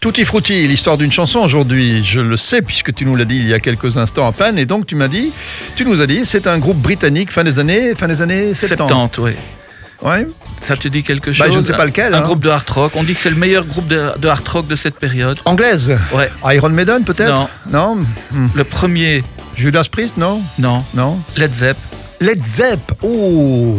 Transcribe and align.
Tutti 0.00 0.24
frutti, 0.24 0.68
l'histoire 0.68 0.96
d'une 0.96 1.10
chanson 1.10 1.40
aujourd'hui, 1.40 2.04
je 2.04 2.20
le 2.20 2.36
sais 2.36 2.62
puisque 2.62 2.94
tu 2.94 3.04
nous 3.04 3.16
l'as 3.16 3.24
dit 3.24 3.34
il 3.34 3.48
y 3.48 3.52
a 3.52 3.58
quelques 3.58 3.96
instants 3.96 4.28
à 4.28 4.30
peine, 4.32 4.56
et 4.56 4.64
donc 4.64 4.86
tu 4.86 4.94
m'as 4.94 5.08
dit, 5.08 5.32
tu 5.74 5.84
nous 5.84 6.00
as 6.00 6.06
dit, 6.06 6.20
c'est 6.24 6.46
un 6.46 6.58
groupe 6.58 6.76
britannique 6.76 7.32
fin 7.32 7.42
des 7.42 7.58
années, 7.58 7.96
fin 7.96 8.06
des 8.06 8.22
années 8.22 8.54
70. 8.54 8.76
70, 8.92 9.18
oui. 9.18 9.32
Ouais. 10.02 10.24
Ça 10.62 10.76
te 10.76 10.86
dit 10.86 11.02
quelque 11.02 11.32
chose 11.32 11.44
Bah, 11.48 11.52
je 11.52 11.58
ne 11.58 11.64
sais 11.64 11.72
pas 11.72 11.84
lequel, 11.84 12.14
Un 12.14 12.18
hein. 12.18 12.20
groupe 12.22 12.44
de 12.44 12.48
hard 12.48 12.70
rock. 12.70 12.92
On 12.94 13.02
dit 13.02 13.12
que 13.12 13.18
c'est 13.18 13.28
le 13.30 13.34
meilleur 13.34 13.64
groupe 13.66 13.88
de, 13.88 14.12
de 14.16 14.28
hard 14.28 14.46
rock 14.46 14.68
de 14.68 14.76
cette 14.76 15.00
période. 15.00 15.40
Anglaise. 15.46 15.98
Ouais. 16.14 16.30
Iron 16.54 16.68
Maiden 16.68 17.02
peut-être 17.02 17.48
Non. 17.68 17.96
Hmm. 18.30 18.46
Le 18.54 18.62
premier, 18.62 19.24
Judas 19.56 19.88
Priest 19.90 20.16
Non. 20.16 20.40
non. 20.60 20.84
Non. 20.94 21.18
Led 21.36 21.52
Zepp. 21.52 21.76
Led 22.20 22.44
Zepp. 22.44 22.92
Oh, 23.02 23.76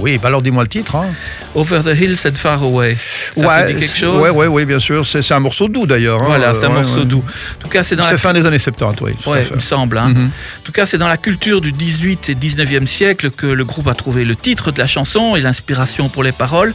oui. 0.00 0.18
Bah 0.18 0.28
alors 0.28 0.42
dis-moi 0.42 0.64
le 0.64 0.68
titre. 0.68 0.96
Hein. 0.96 1.06
Over 1.54 1.80
the 1.84 1.98
Hills 2.00 2.26
and 2.26 2.34
Far 2.34 2.62
Away. 2.62 2.96
Ça 3.36 3.62
te 3.64 3.66
dit 3.68 3.74
quelque 3.80 3.96
chose 3.96 4.20
ouais, 4.22 4.30
ouais, 4.30 4.46
ouais, 4.46 4.64
bien 4.64 4.78
sûr. 4.78 5.04
C'est 5.06 5.32
un 5.32 5.40
morceau 5.40 5.68
doux 5.68 5.86
d'ailleurs. 5.86 6.20
hein. 6.22 6.26
Voilà, 6.26 6.54
c'est 6.54 6.64
un 6.64 6.68
Ouais, 6.70 6.74
morceau 6.82 7.00
ouais. 7.00 7.04
doux. 7.04 7.22
En 7.58 7.62
tout 7.62 7.68
cas, 7.68 7.82
c'est 7.82 7.96
dans 7.96 8.06
la 8.08 8.16
fin 8.16 8.32
des 8.32 8.46
années 8.46 8.58
70, 8.58 9.02
oui. 9.04 9.12
Ouais, 9.26 9.46
il 9.50 9.54
me 9.56 9.60
semble. 9.60 9.98
hein. 9.98 10.08
Mhm. 10.08 10.26
En 10.26 10.64
tout 10.64 10.72
cas, 10.72 10.86
c'est 10.86 10.98
dans 10.98 11.08
la 11.08 11.16
culture 11.16 11.60
du 11.60 11.72
18 11.72 12.28
et 12.30 12.34
19e 12.34 12.86
siècle 12.86 13.30
que 13.30 13.46
le 13.46 13.64
groupe 13.64 13.88
a 13.88 13.94
trouvé 13.94 14.24
le 14.24 14.34
titre 14.36 14.70
de 14.72 14.78
la 14.78 14.86
chanson 14.86 15.36
et 15.36 15.40
l'inspiration 15.40 16.08
pour 16.08 16.22
les 16.22 16.32
paroles. 16.32 16.72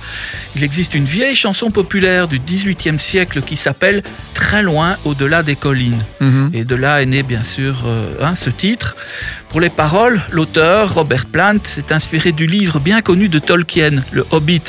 Il 0.55 0.63
existe 0.63 0.93
une 0.95 1.05
vieille 1.05 1.35
chanson 1.35 1.71
populaire 1.71 2.27
du 2.27 2.39
18e 2.39 2.97
siècle 2.99 3.41
qui 3.41 3.55
s'appelle 3.55 4.03
Très 4.33 4.61
loin 4.63 4.95
au-delà 5.05 5.43
des 5.43 5.55
collines. 5.55 6.03
Mhm. 6.19 6.51
Et 6.53 6.63
de 6.63 6.75
là 6.75 7.01
est 7.01 7.05
né 7.05 7.23
bien 7.23 7.43
sûr 7.43 7.83
euh, 7.85 8.13
hein, 8.21 8.35
ce 8.35 8.49
titre. 8.49 8.95
Pour 9.49 9.61
les 9.61 9.69
paroles, 9.69 10.21
l'auteur, 10.29 10.93
Robert 10.93 11.25
Plant, 11.25 11.57
s'est 11.63 11.93
inspiré 11.93 12.31
du 12.33 12.45
livre 12.47 12.79
bien 12.79 13.01
connu 13.01 13.29
de 13.29 13.39
Tolkien, 13.39 13.91
Le 14.11 14.25
Hobbit. 14.31 14.66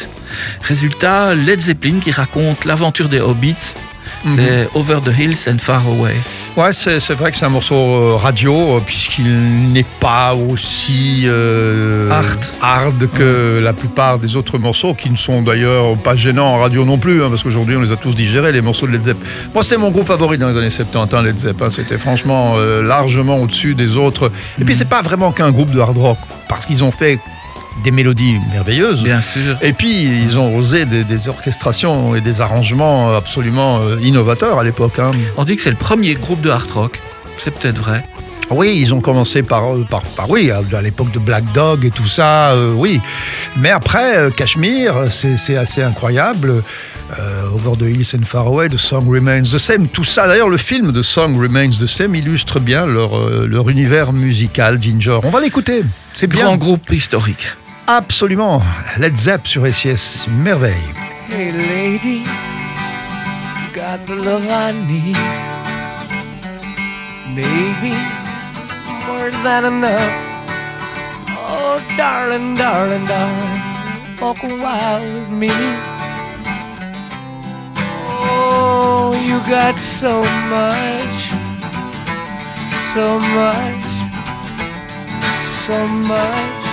Résultat, 0.63 1.35
Led 1.35 1.61
Zeppelin 1.61 1.99
qui 2.01 2.11
raconte 2.11 2.65
l'aventure 2.65 3.09
des 3.09 3.21
Hobbits. 3.21 3.75
Mhm. 4.25 4.33
C'est 4.35 4.69
Over 4.75 4.99
the 5.05 5.17
Hills 5.17 5.49
and 5.49 5.59
Far 5.59 5.83
Away. 5.87 6.15
Ouais, 6.57 6.73
c'est 6.73 6.99
vrai 7.13 7.31
que 7.31 7.37
c'est 7.37 7.45
un 7.45 7.51
morceau 7.51 7.75
euh, 7.77 8.15
radio, 8.17 8.77
euh, 8.77 8.81
puisqu'il 8.85 9.71
n'est 9.73 9.85
pas 10.01 10.35
aussi 10.35 11.23
euh, 11.27 12.11
Hard. 12.11 12.45
hard 12.61 13.11
que 13.13 13.61
la 13.63 13.73
plupart 13.75 14.19
des 14.19 14.35
autres 14.35 14.59
morceaux, 14.59 14.95
qui 14.95 15.09
ne 15.11 15.17
sont 15.17 15.43
d'ailleurs 15.43 15.97
pas 15.99 16.17
gênants 16.17 16.55
en 16.55 16.59
radio 16.59 16.85
non 16.85 16.99
plus, 16.99 17.23
hein, 17.23 17.29
parce 17.29 17.45
qu'aujourd'hui 17.45 17.77
on 17.77 17.81
les 17.83 17.93
a 17.93 17.97
tous 17.97 18.15
digérés, 18.17 18.51
les 18.51 18.63
morceaux 18.63 18.87
de 18.89 18.93
Led 18.93 19.03
Zepp. 19.03 19.19
Moi, 19.55 19.63
c'était 19.63 19.77
mon 19.77 19.91
groupe 19.91 20.07
favori 20.07 20.37
dans 20.37 20.49
les 20.49 20.57
années 20.57 20.71
70, 20.71 21.15
hein, 21.15 21.23
Led 21.23 21.39
Zepp. 21.39 21.63
hein. 21.63 21.69
C'était 21.71 21.99
franchement 21.99 22.55
euh, 22.57 22.83
largement 22.83 23.39
au-dessus 23.39 23.75
des 23.77 23.97
autres. 23.97 24.33
Et 24.61 24.65
puis, 24.65 24.75
c'est 24.75 24.89
pas 24.89 25.03
vraiment 25.03 25.31
qu'un 25.33 25.53
groupe 25.53 25.71
de 25.71 25.79
hard 25.81 25.99
rock, 25.99 26.19
parce 26.49 26.67
qu'ils 26.67 26.83
ont 26.83 26.91
fait 26.91 27.21
des 27.83 27.91
mélodies 27.91 28.37
merveilleuses. 28.53 29.03
Bien 29.03 29.21
sûr. 29.21 29.57
Et 29.63 29.73
puis, 29.73 30.05
ils 30.05 30.39
ont 30.39 30.57
osé 30.57 30.85
des, 30.85 31.05
des 31.05 31.29
orchestrations 31.29 32.15
et 32.15 32.21
des 32.21 32.41
arrangements 32.41 33.15
absolument 33.15 33.81
euh, 33.83 33.97
innovateurs 34.03 34.59
à 34.59 34.65
l'époque. 34.65 34.99
hein. 34.99 35.11
On 35.37 35.45
dit 35.45 35.57
que 35.57 35.63
c'est 35.63 35.71
le 35.71 35.77
premier 35.77 36.15
groupe 36.15 36.41
de 36.41 36.51
hard 36.51 36.71
rock. 36.71 37.01
C'est 37.37 37.53
peut-être 37.53 37.79
vrai. 37.79 38.05
Oui, 38.51 38.79
ils 38.81 38.95
ont 38.95 39.01
commencé 39.03 39.43
par, 39.43 39.75
euh, 39.75 39.85
par, 39.89 40.03
par 40.03 40.31
oui, 40.31 40.51
à, 40.51 40.63
l'époque 40.81 41.11
de 41.13 41.19
Black 41.19 41.45
Dog 41.53 41.85
et 41.85 41.91
tout 41.91 42.07
ça, 42.07 42.53
euh, 42.53 42.73
oui. 42.73 42.99
Mais 43.59 43.71
après, 43.71 44.17
euh, 44.17 44.31
Cashmere, 44.31 45.11
c'est 45.11 45.57
assez 45.57 45.83
incroyable. 45.83 46.63
Euh, 47.19 47.43
Over 47.55 47.77
the 47.79 47.83
Hills 47.91 48.17
and 48.19 48.25
Far 48.25 48.47
Away, 48.47 48.69
The 48.69 48.77
Song 48.79 49.07
Remains 49.09 49.43
the 49.43 49.59
Same, 49.59 49.89
tout 49.89 50.05
ça. 50.05 50.27
D'ailleurs, 50.27 50.49
le 50.49 50.57
film 50.57 50.93
The 50.93 51.03
Song 51.03 51.39
Remains 51.41 51.71
the 51.71 51.87
Same 51.87 52.15
illustre 52.15 52.59
bien 52.59 52.87
leur, 52.87 53.29
leur 53.47 53.69
univers 53.69 54.13
musical, 54.13 54.83
Ginger. 54.83 55.21
On 55.23 55.31
va 55.31 55.41
l'écouter. 55.41 55.85
C'est 56.15 56.27
bien. 56.27 56.45
Grand 56.45 56.57
groupe 56.57 56.91
historique. 56.91 57.49
Absolument. 57.91 58.61
Led 58.99 59.17
Zepp 59.17 59.47
sur 59.47 59.67
SIS, 59.73 60.27
merveille. 60.29 60.93
Hey 61.27 61.53
lady, 61.53 62.19
you 62.19 63.73
got 63.75 64.05
the 64.05 64.15
love 64.15 64.47
I 64.47 64.73
need. 64.87 65.17
Maybe 67.35 67.97
more 69.07 69.31
than 69.43 69.65
enough. 69.65 70.13
Oh, 71.31 71.81
darling, 71.97 72.57
darling, 72.57 73.07
darling, 73.07 73.63
walk 74.21 74.43
a 74.43 74.49
while 74.49 75.01
with 75.01 75.31
me. 75.31 75.51
Oh, 78.21 79.15
you 79.15 79.41
got 79.49 79.81
so 79.81 80.21
much, 80.51 81.33
so 82.93 83.19
much, 83.19 83.87
so 85.65 85.87
much. 85.87 86.68